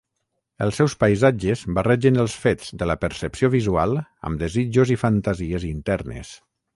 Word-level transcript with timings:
Els 0.65 0.77
seus 0.79 0.93
paisatges 1.01 1.59
barregen 1.79 2.17
els 2.23 2.37
fets 2.45 2.73
de 2.83 2.87
la 2.91 2.95
percepció 3.05 3.49
visual 3.57 3.93
amb 4.31 4.41
desitjos 4.47 4.95
i 4.97 4.97
fantasies 5.03 5.67
internes. 5.73 6.33